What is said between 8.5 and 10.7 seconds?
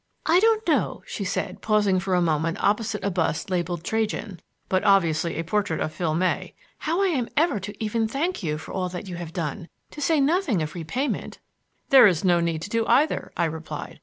for all that you have done, to say nothing